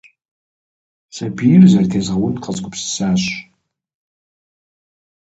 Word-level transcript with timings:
Сабийр 1.15 1.63
зэрытезгъэун 1.71 2.35
къэзгупсысащ. 2.43 3.23